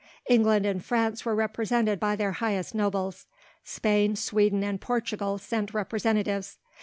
England 0.27 0.65
and 0.65 0.83
France 0.83 1.25
were 1.25 1.35
represented 1.35 1.99
by 1.99 2.15
their 2.15 2.31
highest 2.31 2.73
nobles. 2.73 3.27
Spain, 3.63 4.15
Sweden 4.15 4.63
and 4.63 4.81
Portugal 4.81 5.37
sent 5.37 5.75
representatives. 5.75 6.57